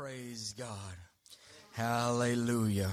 [0.00, 0.96] Praise God.
[1.72, 2.88] Hallelujah.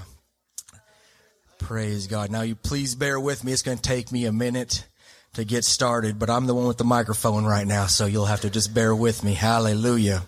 [1.58, 2.30] Praise God.
[2.30, 3.52] Now you please bear with me.
[3.52, 4.86] It's going to take me a minute
[5.32, 8.42] to get started, but I'm the one with the microphone right now, so you'll have
[8.42, 9.32] to just bear with me.
[9.32, 10.20] Hallelujah.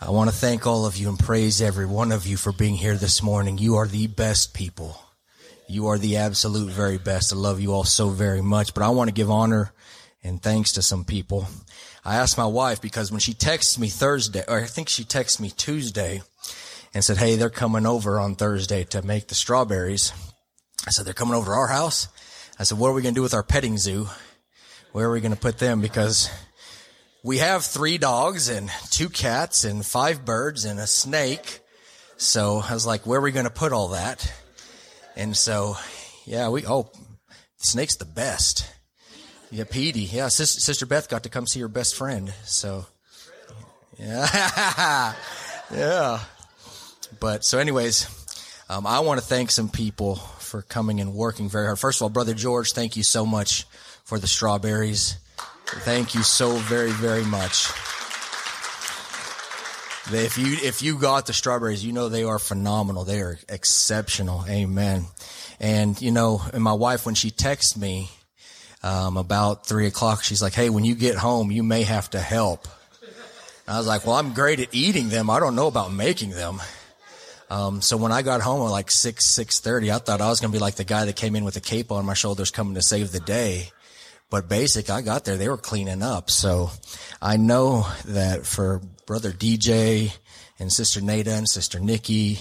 [0.00, 2.76] I want to thank all of you and praise every one of you for being
[2.76, 3.58] here this morning.
[3.58, 4.98] You are the best people.
[5.68, 7.34] You are the absolute very best.
[7.34, 9.74] I love you all so very much, but I want to give honor
[10.22, 11.46] and thanks to some people.
[12.04, 15.40] I asked my wife because when she texted me Thursday, or I think she texted
[15.40, 16.22] me Tuesday
[16.92, 20.12] and said, Hey, they're coming over on Thursday to make the strawberries.
[20.86, 22.08] I said, they're coming over to our house.
[22.58, 24.08] I said, what are we going to do with our petting zoo?
[24.92, 25.82] Where are we going to put them?
[25.82, 26.30] Because
[27.22, 31.60] we have three dogs and two cats and five birds and a snake.
[32.16, 34.32] So I was like, where are we going to put all that?
[35.16, 35.76] And so,
[36.24, 36.90] yeah, we, oh,
[37.58, 38.66] snake's the best.
[39.52, 40.02] Yeah, Petey.
[40.02, 42.32] Yeah, Sister, Sister Beth got to come see her best friend.
[42.44, 42.86] So,
[43.98, 45.14] yeah,
[45.74, 46.20] yeah.
[47.18, 48.08] But so, anyways,
[48.68, 51.80] um, I want to thank some people for coming and working very hard.
[51.80, 53.66] First of all, Brother George, thank you so much
[54.04, 55.16] for the strawberries.
[55.66, 57.68] Thank you so very, very much.
[60.12, 63.04] If you if you got the strawberries, you know they are phenomenal.
[63.04, 64.44] They are exceptional.
[64.48, 65.06] Amen.
[65.60, 68.10] And you know, and my wife when she texts me
[68.82, 72.20] um, about three o'clock, she's like, "Hey, when you get home, you may have to
[72.20, 72.66] help."
[73.66, 75.30] And I was like, "Well, I'm great at eating them.
[75.30, 76.60] I don't know about making them."
[77.50, 80.40] Um, so when I got home at like six six thirty, I thought I was
[80.40, 82.50] going to be like the guy that came in with a cape on my shoulders,
[82.50, 83.70] coming to save the day.
[84.30, 86.30] But basic, I got there, they were cleaning up.
[86.30, 86.70] So
[87.20, 90.16] I know that for brother DJ
[90.60, 92.38] and sister Nada and sister Nikki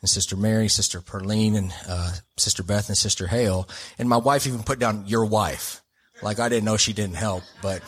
[0.00, 3.68] and sister Mary, sister Perline and, uh, sister Beth and sister Hale.
[3.98, 5.81] And my wife even put down your wife.
[6.22, 7.82] Like I didn't know she didn't help, but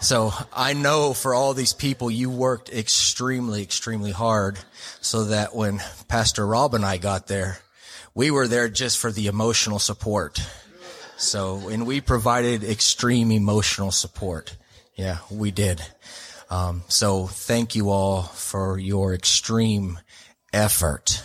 [0.00, 4.58] so I know for all these people, you worked extremely, extremely hard
[5.00, 7.58] so that when Pastor Rob and I got there,
[8.14, 10.40] we were there just for the emotional support.
[11.16, 14.56] So, and we provided extreme emotional support.
[14.96, 15.80] Yeah, we did.
[16.50, 20.00] Um, so thank you all for your extreme
[20.52, 21.22] effort.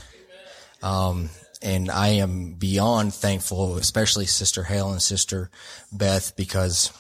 [0.84, 1.32] Um,
[1.62, 5.50] and I am beyond thankful, especially Sister Hale and Sister
[5.92, 6.92] Beth, because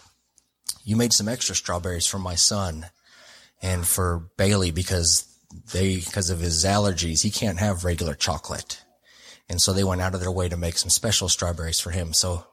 [0.83, 2.87] you made some extra strawberries for my son
[3.61, 5.25] and for Bailey because
[5.73, 8.81] they, because of his allergies, he can't have regular chocolate.
[9.49, 12.13] And so they went out of their way to make some special strawberries for him.
[12.13, 12.45] So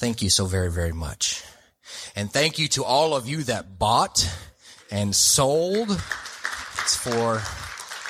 [0.00, 1.44] Thank you so very, very much.
[2.16, 4.26] And thank you to all of you that bought
[4.90, 5.90] and sold.
[5.90, 7.42] It's for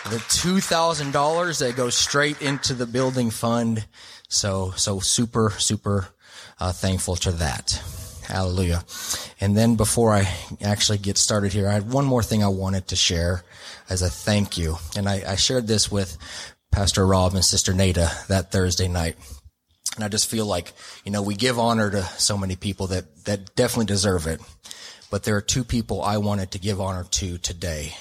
[0.04, 3.86] the $2,000 that goes straight into the building fund.
[4.28, 6.08] So, so super, super
[6.58, 7.82] uh, thankful to that.
[8.26, 8.84] Hallelujah.
[9.40, 12.88] And then before I actually get started here, I had one more thing I wanted
[12.88, 13.42] to share
[13.88, 14.76] as a thank you.
[14.96, 16.16] And I, I shared this with
[16.70, 19.16] Pastor Rob and Sister Nada that Thursday night.
[19.96, 20.72] And I just feel like,
[21.04, 24.40] you know, we give honor to so many people that, that definitely deserve it.
[25.10, 27.94] But there are two people I wanted to give honor to today.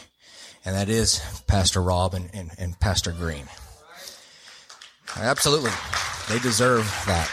[0.65, 3.45] And that is Pastor Rob and, and, and Pastor Green.
[5.17, 5.71] Absolutely.
[6.27, 7.29] They deserve that.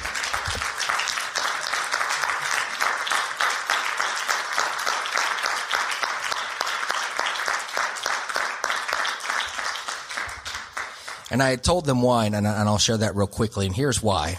[11.30, 13.66] And I told them why, and, and I'll share that real quickly.
[13.66, 14.38] And here's why.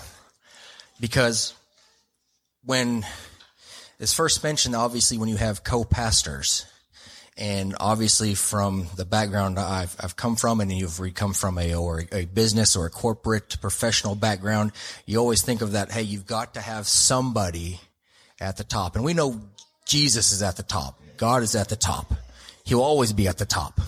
[1.00, 1.54] Because
[2.66, 3.06] when
[4.00, 6.66] it's first mentioned, obviously, when you have co-pastors,
[7.38, 12.04] and obviously from the background I've, I've come from and you've come from a, or
[12.12, 14.72] a business or a corporate professional background,
[15.06, 17.80] you always think of that, hey, you've got to have somebody
[18.40, 18.96] at the top.
[18.96, 19.42] And we know
[19.86, 21.00] Jesus is at the top.
[21.18, 22.14] God is at the top.
[22.66, 23.80] He'll always be at the top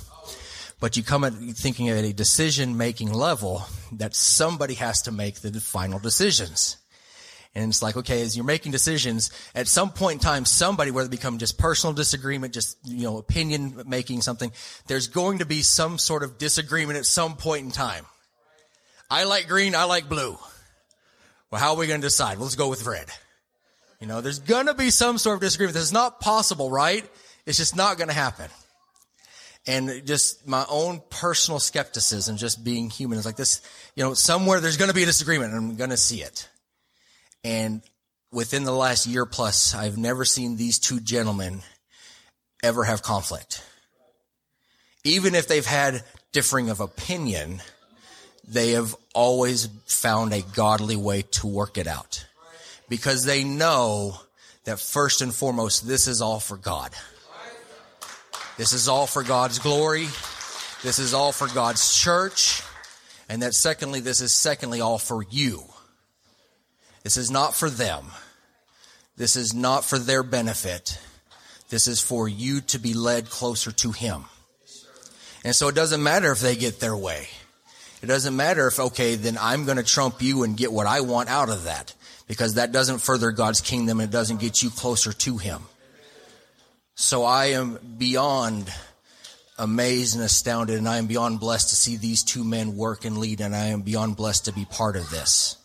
[0.80, 5.42] but you come at thinking at a decision making level that somebody has to make
[5.42, 6.78] the final decisions.
[7.56, 11.08] And it's like, okay, as you're making decisions, at some point in time, somebody, whether
[11.08, 14.52] it become just personal disagreement, just, you know, opinion making something,
[14.88, 18.06] there's going to be some sort of disagreement at some point in time.
[19.10, 20.38] I like green, I like blue.
[21.50, 22.38] Well, how are we going to decide?
[22.38, 23.08] Well, let's go with red.
[24.00, 25.74] You know, there's going to be some sort of disagreement.
[25.74, 27.04] This is not possible, right?
[27.48, 28.50] It's just not going to happen
[29.70, 33.62] and just my own personal skepticism, just being human is like this,
[33.96, 36.50] you know, somewhere there's going to be a disagreement and I'm going to see it.
[37.44, 37.82] And
[38.32, 41.62] within the last year plus, I've never seen these two gentlemen
[42.64, 43.64] ever have conflict.
[45.04, 47.62] Even if they've had differing of opinion,
[48.48, 52.26] they have always found a godly way to work it out
[52.90, 54.20] because they know
[54.66, 56.94] that first and foremost, this is all for God.
[58.58, 60.08] This is all for God's glory.
[60.84, 62.62] This is all for God's church.
[63.30, 65.64] And that secondly, this is secondly all for you.
[67.04, 68.06] This is not for them.
[69.18, 71.00] This is not for their benefit.
[71.70, 74.26] This is for you to be led closer to Him.
[75.44, 77.28] And so it doesn't matter if they get their way.
[78.02, 81.02] It doesn't matter if, okay, then I'm going to trump you and get what I
[81.02, 81.94] want out of that.
[82.28, 85.64] Because that doesn't further God's kingdom and it doesn't get you closer to Him.
[86.96, 88.72] So I am beyond
[89.58, 93.18] amazed and astounded, and I am beyond blessed to see these two men work and
[93.18, 95.58] lead, and I am beyond blessed to be part of this.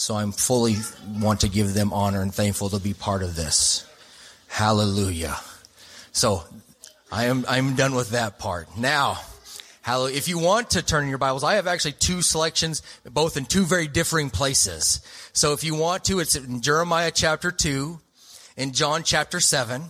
[0.00, 0.76] So I'm fully
[1.18, 3.86] want to give them honor and thankful to be part of this.
[4.48, 5.36] Hallelujah.
[6.10, 6.42] So
[7.12, 8.78] I am I'm done with that part.
[8.78, 9.18] Now,
[9.82, 10.16] hallelujah.
[10.16, 13.44] If you want to turn in your Bibles, I have actually two selections, both in
[13.44, 15.02] two very differing places.
[15.34, 18.00] So if you want to, it's in Jeremiah chapter two,
[18.56, 19.82] in John chapter seven.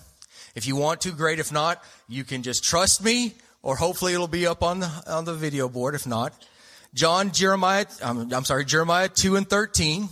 [0.56, 1.38] If you want to, great.
[1.38, 5.24] If not, you can just trust me, or hopefully it'll be up on the on
[5.24, 5.94] the video board.
[5.94, 6.34] If not,
[6.92, 10.08] John, Jeremiah, um, I'm sorry, Jeremiah 2 and 13,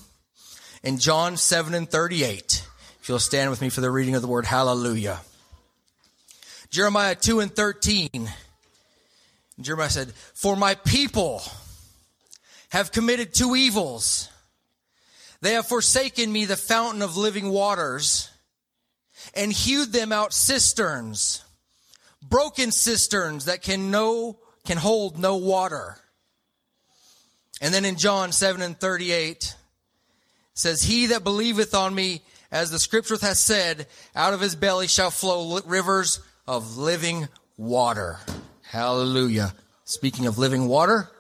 [0.85, 2.67] and John 7 and 38.
[3.01, 5.21] If you'll stand with me for the reading of the word hallelujah.
[6.71, 8.31] Jeremiah 2 and 13.
[9.61, 11.43] Jeremiah said, For my people
[12.69, 14.29] have committed two evils.
[15.41, 18.31] They have forsaken me, the fountain of living waters,
[19.35, 21.43] and hewed them out cisterns,
[22.23, 25.97] broken cisterns that can no, can hold no water.
[27.61, 29.55] And then in John 7 and 38
[30.55, 34.87] says, He that believeth on me, as the scripture hath said, out of his belly
[34.87, 38.19] shall flow rivers of living water.
[38.63, 39.55] Hallelujah.
[39.85, 41.11] Speaking of living water,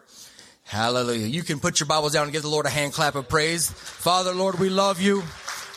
[0.64, 1.26] hallelujah.
[1.26, 3.70] You can put your Bibles down and give the Lord a hand clap of praise.
[3.70, 5.22] Father, Lord, we love you.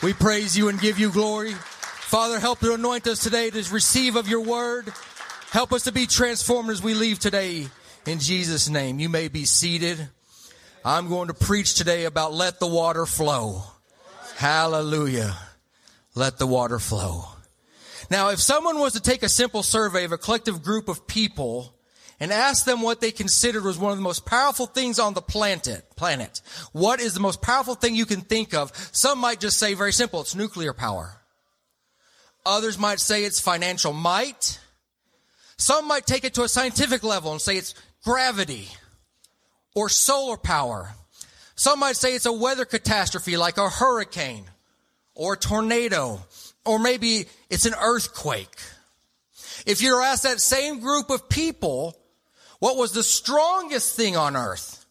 [0.02, 1.52] We praise you and give you glory.
[1.52, 4.92] Father, help to anoint us today to receive of your word.
[5.50, 7.68] Help us to be transformed as we leave today.
[8.06, 10.08] In Jesus' name, you may be seated.
[10.84, 13.62] I'm going to preach today about let the water flow.
[14.36, 15.36] Hallelujah.
[16.16, 17.24] Let the water flow.
[18.10, 21.76] Now, if someone was to take a simple survey of a collective group of people
[22.18, 25.22] and ask them what they considered was one of the most powerful things on the
[25.22, 26.40] planet, planet,
[26.72, 28.72] what is the most powerful thing you can think of?
[28.90, 31.16] Some might just say very simple, it's nuclear power.
[32.44, 34.58] Others might say it's financial might.
[35.58, 38.66] Some might take it to a scientific level and say it's gravity
[39.74, 40.92] or solar power.
[41.54, 44.44] Some might say it's a weather catastrophe like a hurricane
[45.14, 46.20] or a tornado,
[46.64, 48.56] or maybe it's an earthquake.
[49.66, 51.96] If you were asked that same group of people,
[52.58, 54.84] what was the strongest thing on earth?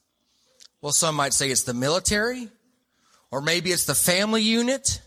[0.81, 2.49] Well, some might say it's the military,
[3.31, 5.01] or maybe it's the family unit.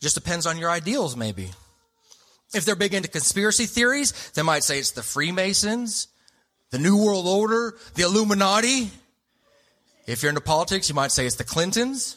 [0.00, 1.50] Just depends on your ideals, maybe.
[2.54, 6.08] If they're big into conspiracy theories, they might say it's the Freemasons,
[6.70, 8.90] the New World Order, the Illuminati.
[10.06, 12.16] If you're into politics, you might say it's the Clintons.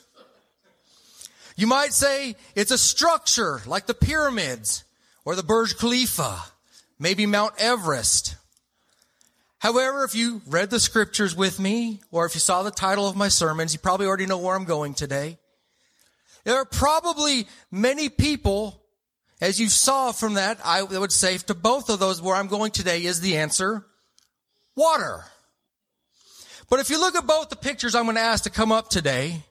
[1.56, 4.84] You might say it's a structure like the pyramids
[5.26, 6.40] or the Burj Khalifa,
[7.00, 8.36] maybe Mount Everest.
[9.60, 13.16] However, if you read the scriptures with me, or if you saw the title of
[13.16, 15.38] my sermons, you probably already know where I'm going today.
[16.44, 18.82] There are probably many people,
[19.40, 22.72] as you saw from that, I would say to both of those where I'm going
[22.72, 23.86] today is the answer
[24.76, 25.26] water.
[26.70, 28.90] But if you look at both the pictures I'm going to ask to come up
[28.90, 29.44] today,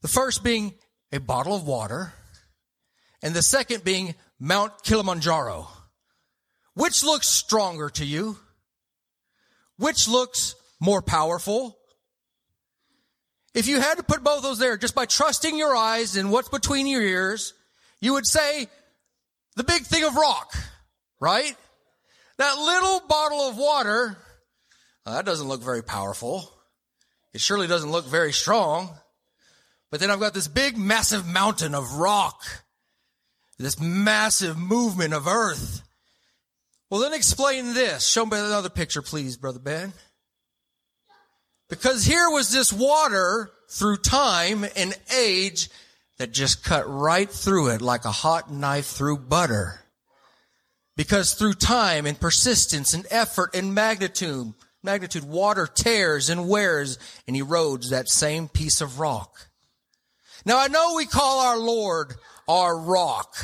[0.00, 0.74] the first being
[1.12, 2.12] a bottle of water,
[3.22, 5.68] and the second being Mount Kilimanjaro.
[6.74, 8.38] Which looks stronger to you?
[9.76, 11.78] Which looks more powerful?
[13.54, 16.48] If you had to put both those there just by trusting your eyes and what's
[16.48, 17.52] between your ears,
[18.00, 18.66] you would say
[19.56, 20.56] the big thing of rock,
[21.20, 21.54] right?
[22.42, 24.16] That little bottle of water,
[25.06, 26.52] uh, that doesn't look very powerful.
[27.32, 28.90] It surely doesn't look very strong.
[29.92, 32.42] But then I've got this big, massive mountain of rock,
[33.60, 35.82] this massive movement of earth.
[36.90, 38.08] Well, then explain this.
[38.08, 39.92] Show me another picture, please, Brother Ben.
[41.70, 45.70] Because here was this water through time and age
[46.18, 49.78] that just cut right through it like a hot knife through butter.
[50.96, 57.36] Because through time and persistence and effort and magnitude, magnitude, water tears and wears and
[57.36, 59.48] erodes that same piece of rock.
[60.44, 62.14] Now I know we call our Lord
[62.48, 63.34] our rock.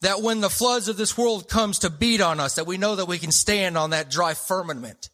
[0.00, 2.96] That when the floods of this world comes to beat on us, that we know
[2.96, 5.10] that we can stand on that dry firmament.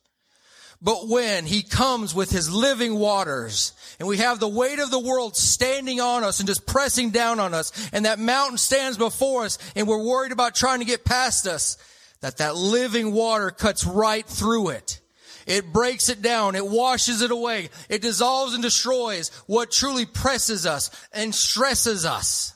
[0.83, 4.99] But when he comes with his living waters and we have the weight of the
[4.99, 9.45] world standing on us and just pressing down on us and that mountain stands before
[9.45, 11.79] us and we're worried about trying to get past us,
[12.21, 15.01] that that living water cuts right through it.
[15.47, 16.57] It breaks it down.
[16.57, 17.71] It washes it away.
[17.89, 22.53] It dissolves and destroys what truly presses us and stresses us.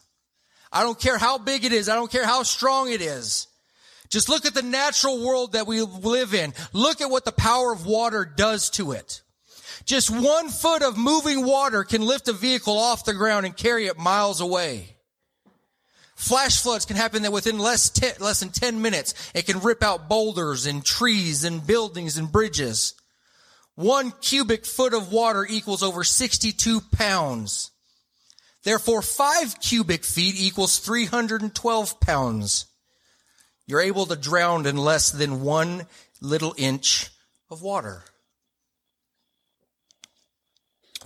[0.72, 1.88] I don't care how big it is.
[1.88, 3.46] I don't care how strong it is.
[4.10, 6.52] Just look at the natural world that we live in.
[6.72, 9.22] Look at what the power of water does to it.
[9.84, 13.86] Just one foot of moving water can lift a vehicle off the ground and carry
[13.86, 14.96] it miles away.
[16.16, 17.90] Flash floods can happen that within less,
[18.20, 19.14] less than 10 minutes.
[19.34, 22.94] It can rip out boulders and trees and buildings and bridges.
[23.74, 27.70] One cubic foot of water equals over 62 pounds.
[28.64, 32.66] Therefore, five cubic feet equals 312 pounds.
[33.70, 35.86] You're able to drown in less than one
[36.20, 37.08] little inch
[37.48, 38.02] of water.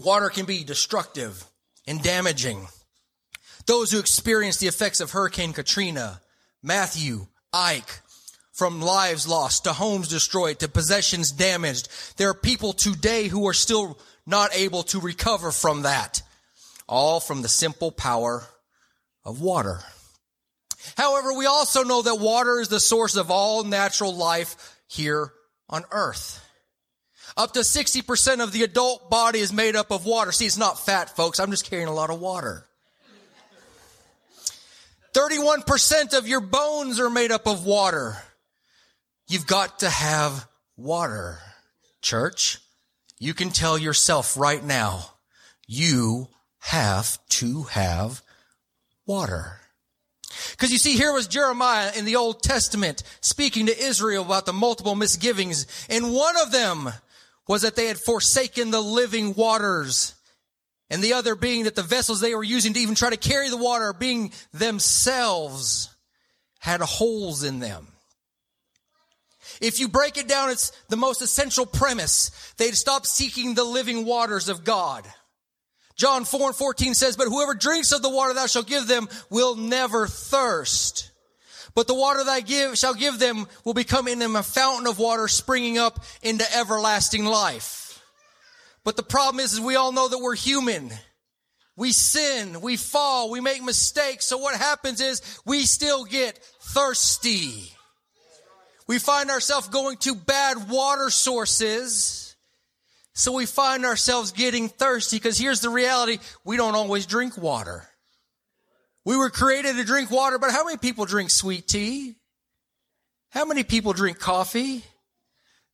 [0.02, 1.44] Water can be destructive
[1.86, 2.66] and damaging.
[3.66, 6.22] Those who experienced the effects of Hurricane Katrina,
[6.62, 8.00] Matthew, Ike,
[8.54, 11.90] from lives lost to homes destroyed to possessions damaged.
[12.16, 16.22] There are people today who are still not able to recover from that.
[16.88, 18.42] All from the simple power
[19.22, 19.80] of water.
[20.96, 25.32] However, we also know that water is the source of all natural life here
[25.68, 26.40] on earth.
[27.36, 30.30] Up to 60% of the adult body is made up of water.
[30.30, 31.40] See, it's not fat, folks.
[31.40, 32.66] I'm just carrying a lot of water.
[35.14, 38.16] 31% of your bones are made up of water.
[39.28, 41.38] You've got to have water.
[42.02, 42.58] Church,
[43.18, 45.06] you can tell yourself right now,
[45.66, 48.22] you have to have
[49.06, 49.60] water.
[50.52, 54.52] Because you see, here was Jeremiah in the Old Testament speaking to Israel about the
[54.52, 55.66] multiple misgivings.
[55.88, 56.90] And one of them
[57.46, 60.14] was that they had forsaken the living waters.
[60.90, 63.48] And the other being that the vessels they were using to even try to carry
[63.50, 65.90] the water being themselves
[66.60, 67.88] had holes in them.
[69.60, 72.30] If you break it down, it's the most essential premise.
[72.56, 75.06] They'd stop seeking the living waters of God.
[75.96, 79.08] John 4 and 14 says, But whoever drinks of the water thou shalt give them
[79.30, 81.10] will never thirst.
[81.74, 84.86] But the water that I give, shall give them will become in them a fountain
[84.86, 88.00] of water springing up into everlasting life.
[88.84, 90.90] But the problem is, is we all know that we're human.
[91.76, 94.26] We sin, we fall, we make mistakes.
[94.26, 97.72] So what happens is we still get thirsty.
[98.86, 102.23] We find ourselves going to bad water sources
[103.14, 106.18] so we find ourselves getting thirsty because here's the reality.
[106.44, 107.84] We don't always drink water.
[109.04, 112.16] We were created to drink water, but how many people drink sweet tea?
[113.30, 114.84] How many people drink coffee?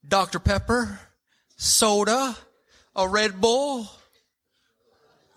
[0.06, 0.38] Dr.
[0.38, 0.99] Pepper?
[1.56, 2.37] Soda?
[2.97, 3.87] A Red Bull?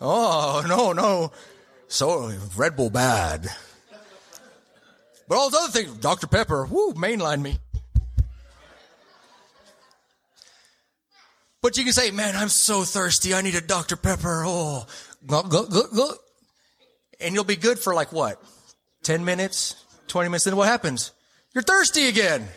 [0.02, 1.32] Oh, no, no.
[1.88, 3.48] So, Red Bull bad.
[5.28, 6.28] But all those other things, Dr.
[6.28, 7.60] Pepper, whoo, mainline me.
[11.64, 13.34] But you can say, man, I'm so thirsty.
[13.34, 13.96] I need a Dr.
[13.96, 14.44] Pepper.
[14.46, 14.86] Oh.
[17.22, 18.44] And you'll be good for like what?
[19.04, 19.76] 10 minutes,
[20.10, 20.44] 20 minutes.
[20.44, 21.14] Then what happens?
[21.54, 22.50] You're thirsty again.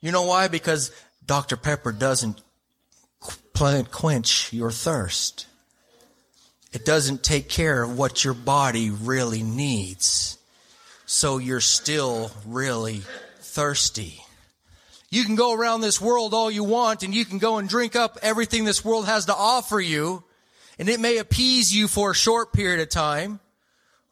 [0.00, 0.48] You know why?
[0.48, 0.90] Because
[1.26, 1.58] Dr.
[1.58, 2.40] Pepper doesn't
[3.52, 5.46] quench your thirst.
[6.72, 10.38] It doesn't take care of what your body really needs.
[11.04, 13.02] So you're still really
[13.40, 14.22] thirsty.
[15.10, 17.94] You can go around this world all you want and you can go and drink
[17.94, 20.24] up everything this world has to offer you.
[20.78, 23.40] And it may appease you for a short period of time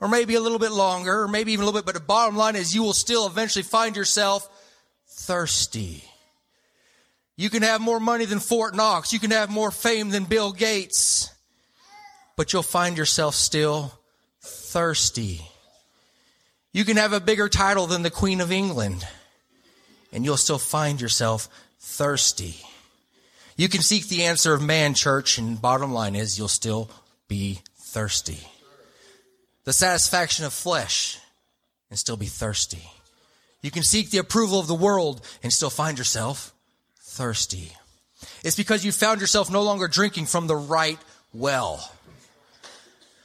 [0.01, 1.87] or maybe a little bit longer or maybe even a little bit.
[1.87, 4.49] But the bottom line is you will still eventually find yourself
[5.09, 6.05] thirsty.
[7.37, 9.13] You can have more money than Fort Knox.
[9.13, 11.31] You can have more fame than Bill Gates,
[12.37, 13.93] but you'll find yourself still
[14.41, 15.41] thirsty.
[16.73, 19.05] You can have a bigger title than the Queen of England
[20.15, 21.49] and you'll still find yourself
[21.81, 22.57] thirsty.
[23.57, 26.89] You can seek the answer of man, church, and bottom line is you'll still
[27.29, 28.39] be thirsty.
[29.65, 31.19] The satisfaction of flesh
[31.91, 32.83] and still be thirsty.
[33.61, 36.55] You can seek the approval of the world and still find yourself
[37.01, 37.73] thirsty.
[38.43, 40.99] It's because you found yourself no longer drinking from the right
[41.33, 41.91] well.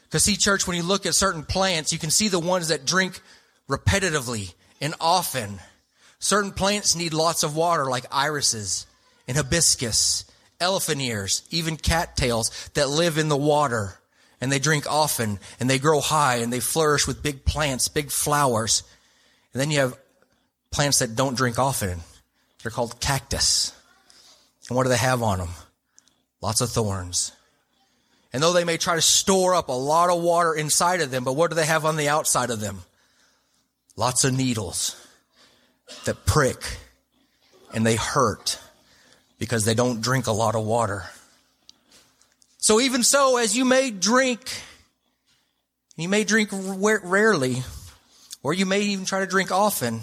[0.03, 2.85] Because see, church, when you look at certain plants, you can see the ones that
[2.85, 3.21] drink
[3.69, 5.59] repetitively and often
[6.19, 8.85] Certain plants need lots of water, like irises
[9.27, 10.25] and hibiscus,
[10.59, 13.95] elephant ears, even cattails that live in the water.
[14.41, 18.11] And they drink often and they grow high and they flourish with big plants, big
[18.11, 18.83] flowers.
[19.53, 19.97] And then you have
[20.71, 22.01] plants that don't drink often.
[22.61, 23.73] They're called cactus.
[24.67, 25.49] And what do they have on them?
[26.41, 27.31] Lots of thorns.
[28.31, 31.23] And though they may try to store up a lot of water inside of them,
[31.23, 32.81] but what do they have on the outside of them?
[33.95, 34.95] Lots of needles
[36.05, 36.63] that prick
[37.73, 38.59] and they hurt
[39.37, 41.05] because they don't drink a lot of water.
[42.57, 44.61] So even so, as you may drink,
[45.95, 47.63] you may drink rarely,
[48.43, 50.01] or you may even try to drink often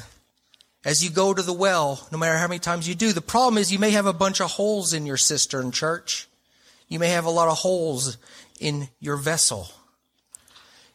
[0.85, 3.13] as you go to the well, no matter how many times you do.
[3.13, 6.29] The problem is you may have a bunch of holes in your cistern, church.
[6.89, 8.17] You may have a lot of holes
[8.61, 9.69] in your vessel.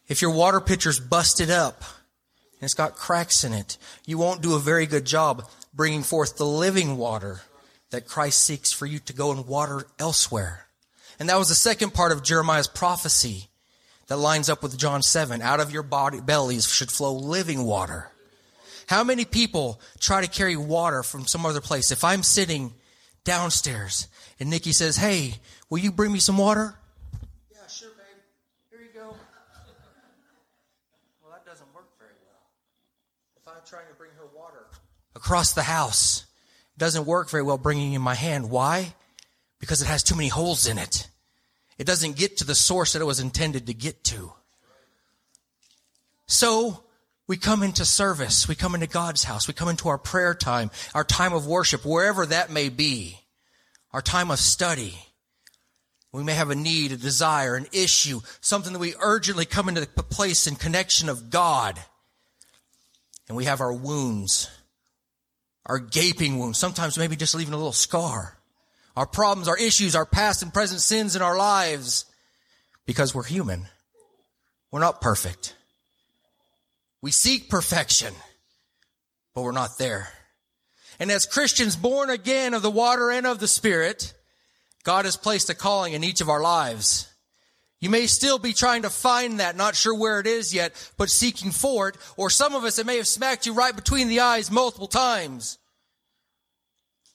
[0.08, 1.84] If your water pitcher's busted up
[2.62, 6.38] and it's got cracks in it, you won't do a very good job bringing forth
[6.38, 7.42] the living water
[7.90, 10.68] that Christ seeks for you to go and water elsewhere.
[11.20, 13.50] And that was the second part of Jeremiah's prophecy
[14.08, 15.42] that lines up with John 7.
[15.42, 18.10] Out of your body, bellies should flow living water.
[18.88, 21.92] How many people try to carry water from some other place?
[21.92, 22.74] If I'm sitting
[23.24, 24.08] downstairs
[24.40, 25.36] and Nikki says, Hey,
[25.70, 26.76] will you bring me some water?
[27.52, 28.22] Yeah, sure, babe.
[28.70, 29.16] Here you go.
[31.24, 32.42] Well, that doesn't work very well.
[33.38, 34.66] If I'm trying to bring her water
[35.16, 36.26] across the house,
[36.76, 38.50] it doesn't work very well bringing in my hand.
[38.50, 38.94] Why?
[39.62, 41.08] Because it has too many holes in it.
[41.78, 44.34] It doesn't get to the source that it was intended to get to.
[46.28, 46.84] So,
[47.28, 48.46] we come into service.
[48.46, 49.48] We come into God's house.
[49.48, 53.22] We come into our prayer time, our time of worship, wherever that may be,
[53.94, 54.96] our time of study.
[56.12, 59.80] We may have a need, a desire, an issue, something that we urgently come into
[59.80, 61.80] the place and connection of God.
[63.32, 64.52] And we have our wounds,
[65.66, 68.38] our gaping wounds, sometimes maybe just leaving a little scar
[68.98, 72.04] our problems, our issues, our past and present sins in our lives
[72.86, 73.68] because we're human.
[74.70, 75.56] We're not perfect.
[77.02, 78.14] We seek perfection,
[79.34, 80.10] but we're not there.
[81.00, 84.14] And as Christians born again of the water and of the Spirit,
[84.84, 87.08] God has placed a calling in each of our lives.
[87.82, 91.10] You may still be trying to find that, not sure where it is yet, but
[91.10, 91.98] seeking for it.
[92.16, 95.58] Or some of us, it may have smacked you right between the eyes multiple times.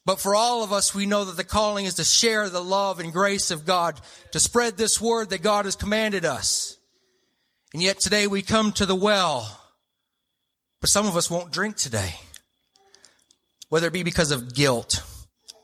[0.04, 2.98] But for all of us, we know that the calling is to share the love
[2.98, 4.00] and grace of God,
[4.33, 6.76] to spread this word that God has commanded us.
[7.72, 9.61] And yet today we come to the well,
[10.81, 12.14] but some of us won't drink today.
[13.68, 15.02] Whether it be because of guilt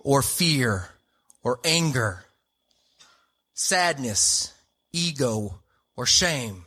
[0.00, 0.88] or fear
[1.42, 2.24] or anger,
[3.54, 4.51] sadness,
[4.92, 5.60] ego,
[5.96, 6.64] or shame.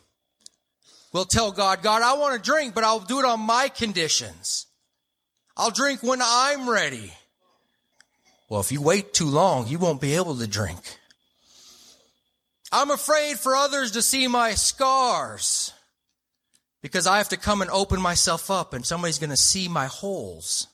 [1.14, 4.68] We'll tell God, God, I want to drink, but I'll do it on my conditions.
[5.56, 7.14] I'll drink when I'm ready.
[8.50, 10.80] Well, if you wait too long, you won't be able to drink.
[12.72, 15.72] I'm afraid for others to see my scars
[16.82, 19.86] because I have to come and open myself up and somebody's going to see my
[19.86, 20.68] holes.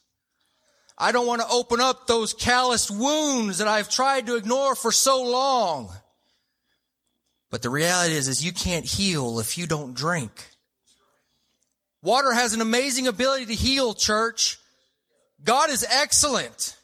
[0.97, 4.91] I don't want to open up those calloused wounds that I've tried to ignore for
[4.91, 5.91] so long.
[7.51, 10.31] But the reality is, is you can't heal if you don't drink.
[12.01, 14.57] Water has an amazing ability to heal, church.
[15.43, 16.75] God is excellent.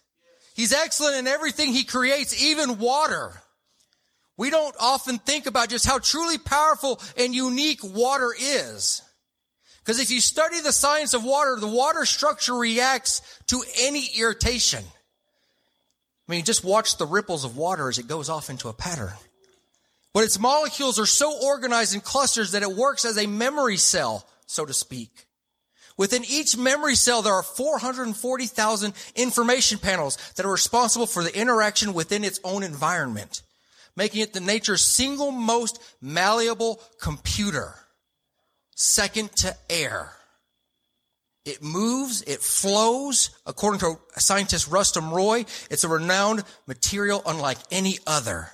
[0.55, 3.41] He's excellent in everything he creates, even water.
[4.35, 9.01] We don't often think about just how truly powerful and unique water is.
[9.79, 14.83] Because if you study the science of water, the water structure reacts to any irritation.
[16.27, 19.13] I mean, just watch the ripples of water as it goes off into a pattern.
[20.13, 24.27] But its molecules are so organized in clusters that it works as a memory cell,
[24.45, 25.27] so to speak.
[25.97, 31.93] Within each memory cell, there are 440,000 information panels that are responsible for the interaction
[31.93, 33.41] within its own environment,
[33.95, 37.73] making it the nature's single most malleable computer,
[38.75, 40.11] second to air.
[41.45, 43.31] It moves, it flows.
[43.45, 48.49] According to scientist Rustum Roy, it's a renowned material unlike any other.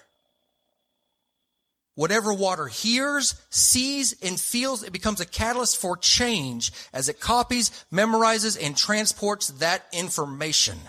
[1.95, 7.85] Whatever water hears, sees, and feels, it becomes a catalyst for change as it copies,
[7.91, 10.79] memorizes, and transports that information.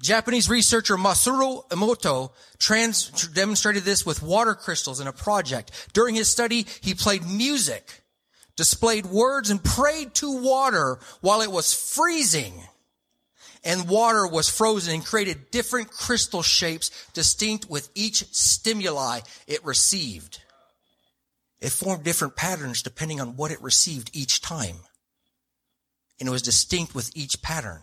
[0.00, 5.72] Japanese researcher Masaru Emoto trans- demonstrated this with water crystals in a project.
[5.92, 8.02] During his study, he played music,
[8.56, 12.62] displayed words, and prayed to water while it was freezing
[13.64, 20.42] and water was frozen and created different crystal shapes distinct with each stimuli it received.
[21.60, 24.76] It formed different patterns depending on what it received each time.
[26.20, 27.80] And it was distinct with each pattern.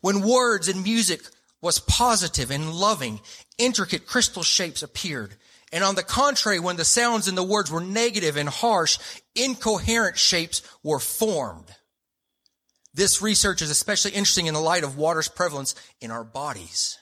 [0.00, 1.22] When words and music
[1.60, 3.20] was positive and loving,
[3.58, 5.34] intricate crystal shapes appeared.
[5.72, 8.98] And on the contrary, when the sounds and the words were negative and harsh,
[9.34, 11.74] incoherent shapes were formed.
[12.98, 16.98] This research is especially interesting in the light of water's prevalence in our bodies.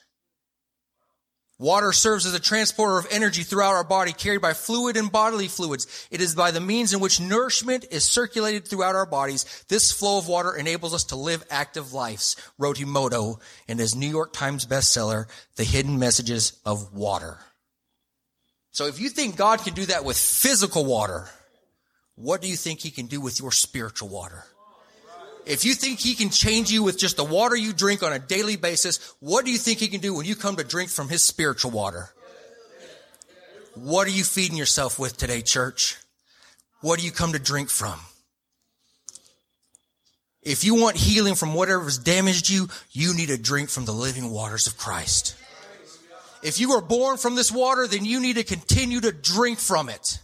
[1.58, 5.48] Water serves as a transporter of energy throughout our body, carried by fluid and bodily
[5.48, 6.06] fluids.
[6.10, 9.64] It is by the means in which nourishment is circulated throughout our bodies.
[9.68, 14.06] This flow of water enables us to live active lives, wrote Emoto in his New
[14.06, 17.38] York Times bestseller, The Hidden Messages of Water.
[18.70, 21.30] So if you think God can do that with physical water,
[22.16, 24.44] what do you think he can do with your spiritual water?
[25.46, 28.18] If you think he can change you with just the water you drink on a
[28.18, 31.08] daily basis, what do you think he can do when you come to drink from
[31.08, 32.10] his spiritual water?
[33.74, 35.98] What are you feeding yourself with today, church?
[36.80, 38.00] What do you come to drink from?
[40.42, 44.30] If you want healing from whatever's damaged you, you need to drink from the living
[44.30, 45.36] waters of Christ.
[46.42, 49.88] If you are born from this water, then you need to continue to drink from
[49.88, 50.20] it.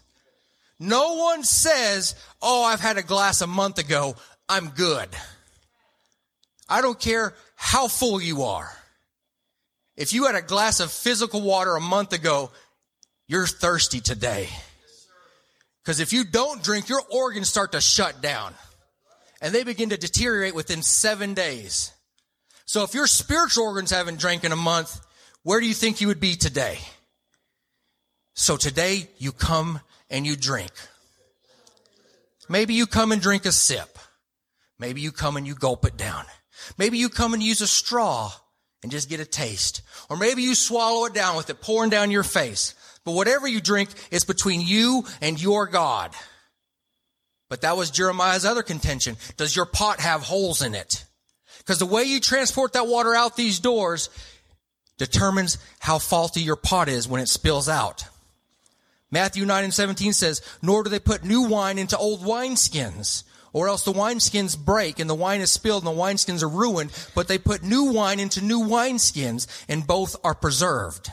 [0.78, 4.16] No one says, Oh, I've had a glass a month ago.
[4.48, 5.08] I'm good.
[6.68, 8.70] I don't care how full you are.
[9.96, 12.50] If you had a glass of physical water a month ago,
[13.28, 14.48] you're thirsty today.
[15.82, 18.54] Because if you don't drink, your organs start to shut down
[19.40, 21.92] and they begin to deteriorate within seven days.
[22.64, 25.00] So if your spiritual organs haven't drank in a month,
[25.42, 26.78] where do you think you would be today?
[28.34, 30.70] So today you come and you drink.
[32.48, 33.91] Maybe you come and drink a sip.
[34.82, 36.24] Maybe you come and you gulp it down.
[36.76, 38.32] Maybe you come and use a straw
[38.82, 39.80] and just get a taste.
[40.10, 42.74] Or maybe you swallow it down with it pouring down your face.
[43.04, 46.10] But whatever you drink is between you and your God.
[47.48, 49.16] But that was Jeremiah's other contention.
[49.36, 51.04] Does your pot have holes in it?
[51.58, 54.10] Because the way you transport that water out these doors
[54.98, 58.04] determines how faulty your pot is when it spills out.
[59.12, 63.68] Matthew 9 and 17 says, Nor do they put new wine into old wineskins or
[63.68, 67.28] else the wineskins break and the wine is spilled and the wineskins are ruined, but
[67.28, 71.10] they put new wine into new wineskins and both are preserved.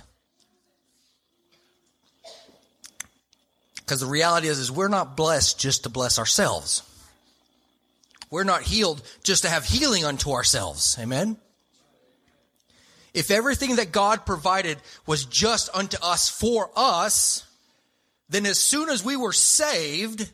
[3.75, 6.83] Because the reality is, is we're not blessed just to bless ourselves.
[8.29, 10.95] We're not healed just to have healing unto ourselves.
[10.99, 11.37] Amen.
[13.13, 17.43] If everything that God provided was just unto us for us,
[18.29, 20.29] then as soon as we were saved,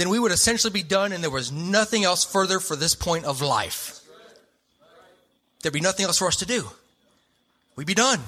[0.00, 3.26] then we would essentially be done and there was nothing else further for this point
[3.26, 4.00] of life.
[5.60, 6.68] There'd be nothing else for us to do.
[7.76, 8.20] We'd be done.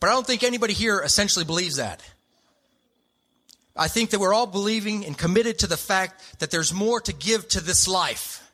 [0.00, 2.02] But I don't think anybody here essentially believes that.
[3.74, 7.12] I think that we're all believing and committed to the fact that there's more to
[7.14, 8.46] give to this life,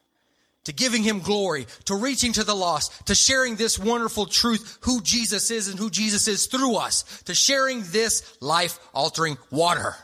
[0.65, 5.01] to giving Him glory, to reaching to the lost, to sharing this wonderful truth, who
[5.03, 9.97] Jesus is and who Jesus is through us, to sharing this life altering water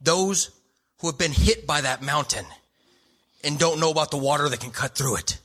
[0.00, 0.50] those
[1.00, 2.44] who have been hit by that mountain
[3.44, 5.38] and don't know about the water that can cut through it.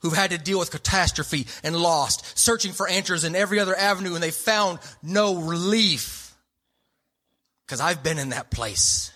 [0.00, 4.14] Who've had to deal with catastrophe and lost, searching for answers in every other avenue
[4.14, 6.34] and they found no relief.
[7.66, 9.10] Cause I've been in that place.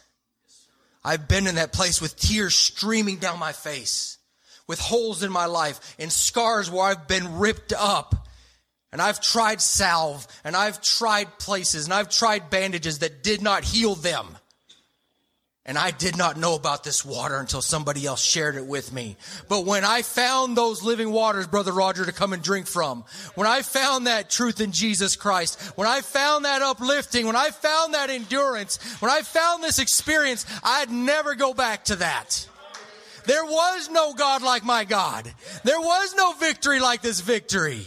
[1.04, 4.18] I've been in that place with tears streaming down my face,
[4.66, 8.14] with holes in my life and scars where I've been ripped up.
[8.90, 13.64] And I've tried salve and I've tried places and I've tried bandages that did not
[13.64, 14.38] heal them.
[15.68, 19.18] And I did not know about this water until somebody else shared it with me.
[19.50, 23.04] But when I found those living waters, Brother Roger, to come and drink from,
[23.34, 27.50] when I found that truth in Jesus Christ, when I found that uplifting, when I
[27.50, 32.48] found that endurance, when I found this experience, I'd never go back to that.
[33.26, 35.30] There was no God like my God.
[35.64, 37.84] There was no victory like this victory.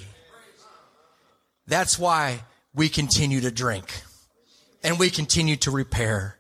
[1.66, 2.44] That's why
[2.76, 4.04] we continue to drink
[4.84, 6.38] and we continue to repair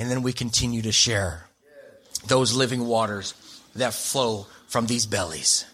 [0.00, 1.44] and then we continue to share
[2.26, 3.34] those living waters
[3.76, 5.66] that flow from these bellies.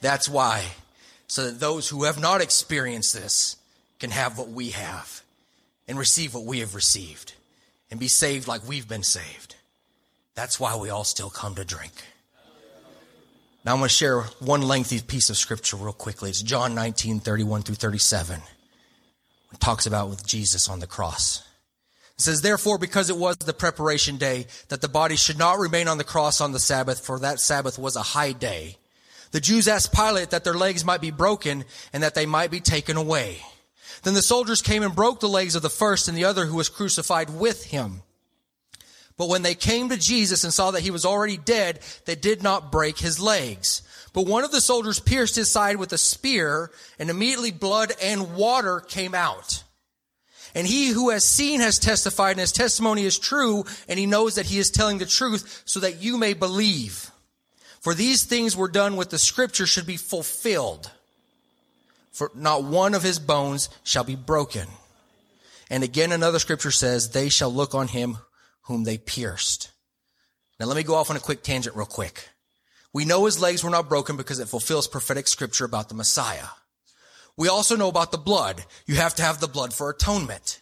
[0.00, 0.64] That's why,
[1.26, 3.58] so that those who have not experienced this
[4.00, 5.20] can have what we have
[5.86, 7.34] and receive what we have received
[7.90, 9.56] and be saved like we've been saved.
[10.34, 11.92] That's why we all still come to drink.
[13.62, 16.30] Now I'm going to share one lengthy piece of scripture real quickly.
[16.30, 18.40] It's John 19, 31 through 37.
[19.52, 21.42] It talks about with Jesus on the cross.
[22.18, 25.86] It says, therefore, because it was the preparation day, that the body should not remain
[25.86, 28.76] on the cross on the Sabbath, for that Sabbath was a high day.
[29.30, 32.60] The Jews asked Pilate that their legs might be broken and that they might be
[32.60, 33.38] taken away.
[34.02, 36.56] Then the soldiers came and broke the legs of the first and the other who
[36.56, 38.02] was crucified with him.
[39.16, 42.42] But when they came to Jesus and saw that he was already dead, they did
[42.42, 43.82] not break his legs.
[44.12, 48.34] But one of the soldiers pierced his side with a spear and immediately blood and
[48.34, 49.62] water came out.
[50.54, 54.36] And he who has seen has testified and his testimony is true and he knows
[54.36, 57.10] that he is telling the truth so that you may believe.
[57.80, 60.90] For these things were done with the scripture should be fulfilled.
[62.18, 64.66] for not one of his bones shall be broken.
[65.70, 68.18] And again, another scripture says, they shall look on him
[68.62, 69.70] whom they pierced.
[70.58, 72.28] Now let me go off on a quick tangent real quick.
[72.92, 76.48] We know his legs were not broken because it fulfills prophetic scripture about the Messiah.
[77.38, 78.64] We also know about the blood.
[78.86, 80.60] You have to have the blood for atonement.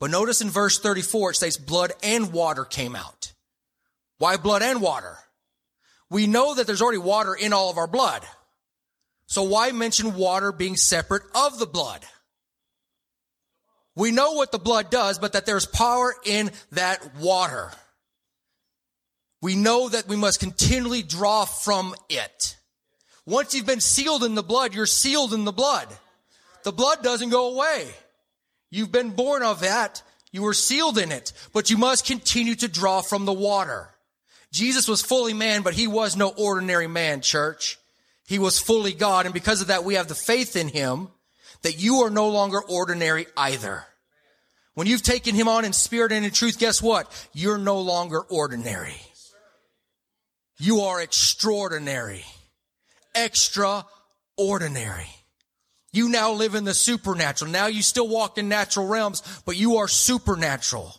[0.00, 3.34] But notice in verse 34, it says blood and water came out.
[4.16, 5.18] Why blood and water?
[6.08, 8.22] We know that there's already water in all of our blood.
[9.26, 12.06] So why mention water being separate of the blood?
[13.94, 17.70] We know what the blood does, but that there's power in that water.
[19.42, 22.56] We know that we must continually draw from it.
[23.26, 25.88] Once you've been sealed in the blood, you're sealed in the blood.
[26.62, 27.88] The blood doesn't go away.
[28.70, 30.02] You've been born of that.
[30.32, 33.90] You were sealed in it, but you must continue to draw from the water.
[34.52, 37.78] Jesus was fully man, but he was no ordinary man, church.
[38.26, 39.26] He was fully God.
[39.26, 41.08] And because of that, we have the faith in him
[41.62, 43.84] that you are no longer ordinary either.
[44.74, 47.10] When you've taken him on in spirit and in truth, guess what?
[47.32, 49.00] You're no longer ordinary.
[50.58, 52.24] You are extraordinary.
[53.16, 55.08] Extraordinary.
[55.92, 57.50] You now live in the supernatural.
[57.50, 60.94] Now you still walk in natural realms, but you are supernatural.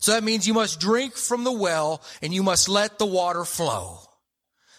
[0.00, 3.44] So that means you must drink from the well and you must let the water
[3.44, 3.98] flow.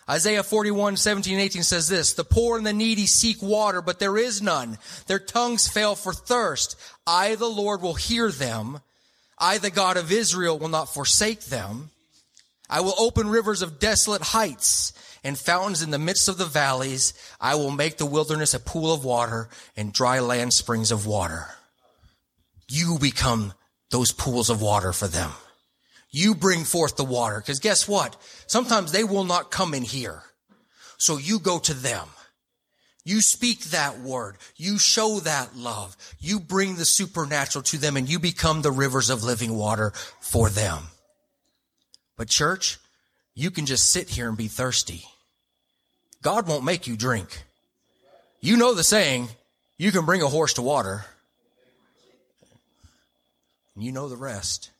[0.10, 4.18] Isaiah 41, 17, 18 says this, the poor and the needy seek water, but there
[4.18, 4.78] is none.
[5.08, 6.76] Their tongues fail for thirst.
[7.08, 8.80] I, the Lord, will hear them.
[9.40, 11.92] I, the God of Israel, will not forsake them.
[12.70, 14.92] I will open rivers of desolate heights
[15.24, 17.14] and fountains in the midst of the valleys.
[17.40, 21.48] I will make the wilderness a pool of water and dry land springs of water.
[22.68, 23.54] You become
[23.90, 25.32] those pools of water for them.
[26.10, 27.40] You bring forth the water.
[27.40, 28.18] Because guess what?
[28.48, 30.24] Sometimes they will not come in here.
[30.98, 32.08] So you go to them.
[33.04, 34.38] You speak that word.
[34.56, 35.98] You show that love.
[36.20, 40.50] You bring the supernatural to them and you become the rivers of living water for
[40.50, 40.84] them.
[42.18, 42.78] But church,
[43.36, 45.04] you can just sit here and be thirsty.
[46.22, 47.44] God won't make you drink.
[48.39, 49.30] You know the saying,
[49.78, 51.06] you can bring a horse to water.
[53.76, 54.72] And You know the rest.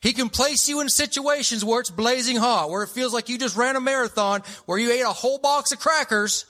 [0.00, 3.36] He can place you in situations where it's blazing hot, where it feels like you
[3.36, 6.46] just ran a marathon, where you ate a whole box of crackers,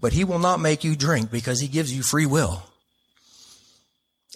[0.00, 2.62] but he will not make you drink because he gives you free will.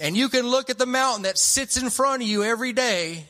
[0.01, 3.27] And you can look at the mountain that sits in front of you every day,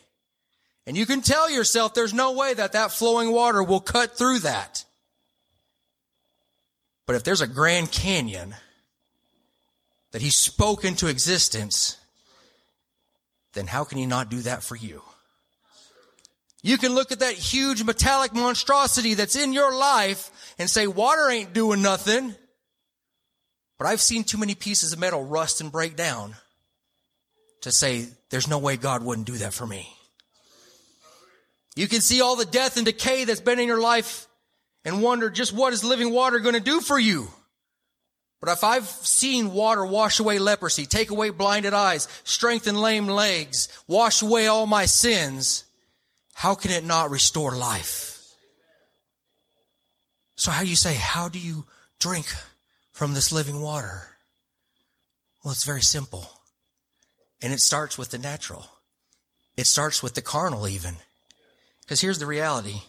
[0.86, 4.40] and you can tell yourself there's no way that that flowing water will cut through
[4.40, 4.84] that.
[7.06, 8.54] But if there's a Grand Canyon
[10.12, 11.98] that he spoke into existence,
[13.54, 15.02] then how can he not do that for you?
[16.62, 21.28] You can look at that huge metallic monstrosity that's in your life and say, water
[21.28, 22.34] ain't doing nothing.
[23.78, 26.36] But I've seen too many pieces of metal rust and break down
[27.62, 29.88] to say, there's no way God wouldn't do that for me.
[31.74, 34.26] You can see all the death and decay that's been in your life
[34.85, 37.28] and wonder just what is living water going to do for you?
[38.40, 43.68] But if I've seen water wash away leprosy, take away blinded eyes, strengthen lame legs,
[43.87, 45.64] wash away all my sins,
[46.35, 48.35] how can it not restore life?
[50.35, 51.66] So how you say, how do you
[52.00, 52.26] drink
[52.90, 54.08] from this living water?
[55.44, 56.28] Well, it's very simple.
[57.40, 58.66] And it starts with the natural.
[59.56, 60.96] It starts with the carnal even.
[61.92, 62.81] Because here's the reality.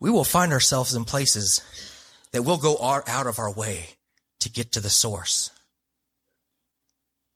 [0.00, 1.60] We will find ourselves in places
[2.32, 3.90] that we'll go out of our way
[4.40, 5.52] to get to the source.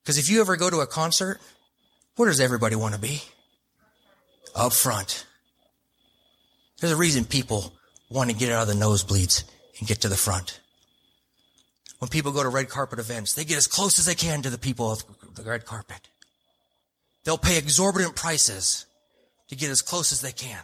[0.02, 1.38] Because if you ever go to a concert,
[2.16, 3.22] where does everybody want to be?
[4.56, 5.26] Up front.
[6.80, 7.72] There's a reason people
[8.10, 9.44] want to get out of the nosebleeds
[9.78, 10.58] and get to the front.
[12.00, 14.50] When people go to red carpet events, they get as close as they can to
[14.50, 15.04] the people of
[15.36, 16.08] the red carpet.
[17.22, 18.86] They'll pay exorbitant prices
[19.48, 20.60] to get as close as they can.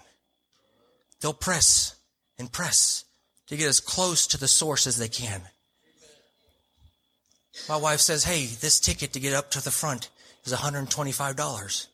[1.21, 1.97] They'll press
[2.39, 3.05] and press
[3.47, 5.43] to get as close to the source as they can.
[7.69, 10.11] My wife says, Hey, this ticket to get up to the front
[10.45, 11.87] is $125.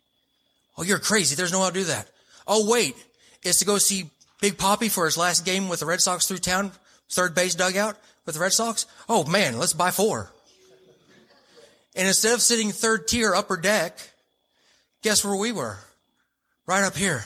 [0.78, 1.34] Oh, you're crazy.
[1.34, 2.08] There's no way I'll do that.
[2.46, 2.96] Oh, wait.
[3.42, 6.38] It's to go see Big Papi for his last game with the Red Sox through
[6.38, 6.72] town,
[7.10, 8.86] third base dugout with the Red Sox.
[9.08, 10.32] Oh man, let's buy four.
[11.94, 13.98] And instead of sitting third tier upper deck,
[15.02, 15.78] guess where we were?
[16.66, 17.24] Right up here.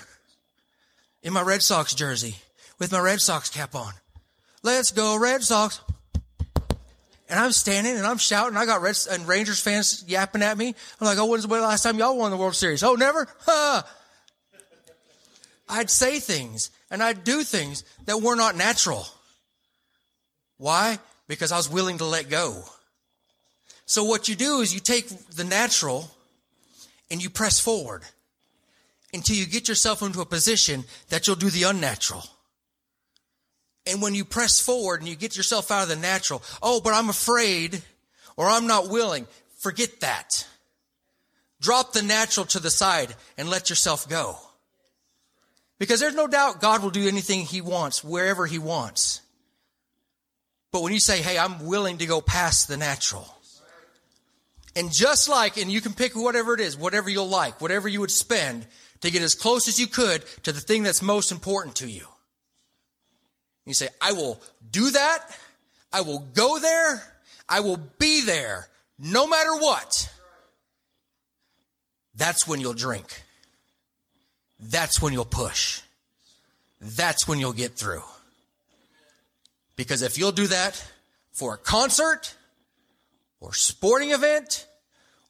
[1.23, 2.37] In my Red Sox jersey
[2.79, 3.93] with my Red Sox cap on.
[4.63, 5.81] Let's go Red Sox.
[7.29, 8.57] And I'm standing and I'm shouting.
[8.57, 10.75] I got Reds and Rangers fans yapping at me.
[11.01, 12.83] I'm like, oh, when's the last time y'all won the World Series?
[12.83, 13.27] Oh, never?
[13.41, 13.83] Huh.
[15.69, 19.07] I'd say things and I'd do things that were not natural.
[20.59, 20.99] Why?
[21.29, 22.63] because I was willing to let go.
[23.87, 26.11] So what you do is you take the natural
[27.11, 28.03] and you press forward
[29.15, 32.25] until you get yourself into a position that you'll do the unnatural.
[33.87, 36.93] And when you press forward and you get yourself out of the natural, oh, but
[36.93, 37.83] I'm afraid
[38.37, 39.27] or I'm not willing,
[39.59, 40.47] forget that.
[41.61, 44.37] Drop the natural to the side and let yourself go.
[45.79, 49.21] Because there's no doubt God will do anything He wants, wherever He wants.
[50.73, 53.29] But when you say, hey, I'm willing to go past the natural.
[54.77, 58.01] And just like, and you can pick whatever it is, whatever you'll like, whatever you
[58.01, 58.67] would spend
[59.05, 62.07] to get as close as you could to the thing that's most important to you.
[63.67, 64.41] You say, I will
[64.71, 65.39] do that.
[65.93, 67.03] I will go there.
[67.47, 68.67] I will be there
[68.99, 70.11] no matter what.
[72.15, 73.23] That's when you'll drink.
[74.59, 75.83] That's when you'll push.
[76.81, 78.05] That's when you'll get through.
[79.77, 80.83] Because if you'll do that
[81.33, 82.35] for a concert
[83.41, 84.67] or sporting event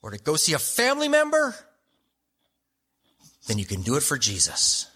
[0.00, 1.56] or to go see a family member,
[3.46, 4.90] then you can do it for Jesus.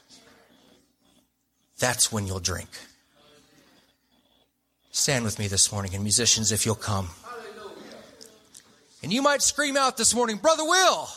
[1.79, 2.69] That's when you'll drink.
[4.91, 7.09] Stand with me this morning, and musicians, if you'll come.
[9.03, 11.09] And you might scream out this morning, Brother Will,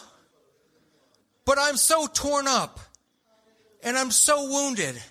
[1.45, 2.79] but I'm so torn up
[3.83, 5.01] and I'm so wounded.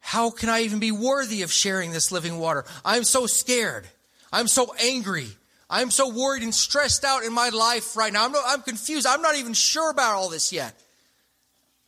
[0.00, 2.66] How can I even be worthy of sharing this living water?
[2.84, 3.86] I'm so scared.
[4.30, 5.28] I'm so angry.
[5.70, 8.26] I'm so worried and stressed out in my life right now.
[8.26, 9.06] I'm, no, I'm confused.
[9.06, 10.78] I'm not even sure about all this yet.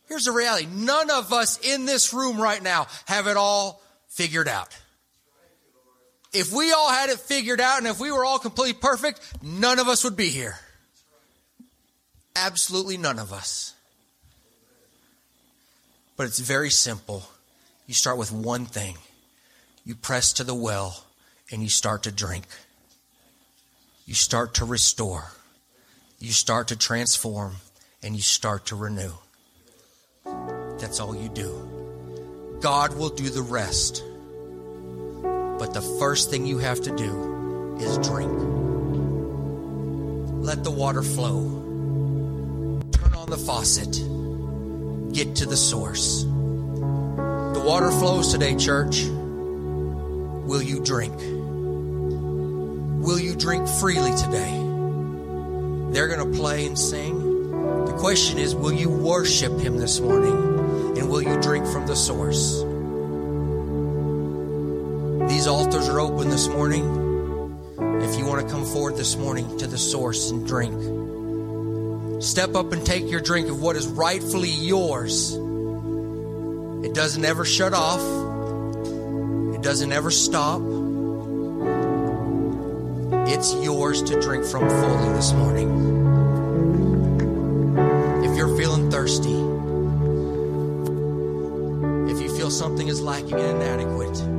[0.07, 4.47] Here's the reality none of us in this room right now have it all figured
[4.47, 4.75] out.
[6.33, 9.79] If we all had it figured out and if we were all completely perfect, none
[9.79, 10.57] of us would be here.
[12.35, 13.73] Absolutely none of us.
[16.15, 17.23] But it's very simple.
[17.85, 18.97] You start with one thing
[19.85, 21.05] you press to the well
[21.51, 22.45] and you start to drink.
[24.05, 25.31] You start to restore.
[26.19, 27.55] You start to transform
[28.03, 29.13] and you start to renew.
[30.79, 32.57] That's all you do.
[32.61, 34.03] God will do the rest.
[35.59, 38.31] But the first thing you have to do is drink.
[40.43, 41.41] Let the water flow.
[42.91, 43.91] Turn on the faucet.
[45.13, 46.23] Get to the source.
[46.23, 49.03] The water flows today, church.
[49.05, 51.17] Will you drink?
[53.03, 54.53] Will you drink freely today?
[55.91, 57.51] They're going to play and sing.
[57.85, 60.56] The question is, will you worship Him this morning?
[61.07, 62.61] Will you drink from the source?
[65.31, 66.83] These altars are open this morning.
[68.01, 70.75] If you want to come forward this morning to the source and drink,
[72.21, 75.33] step up and take your drink of what is rightfully yours.
[76.85, 78.01] It doesn't ever shut off,
[79.55, 80.61] it doesn't ever stop.
[83.29, 86.06] It's yours to drink from fully this morning.
[92.49, 94.36] Something is lacking and inadequate,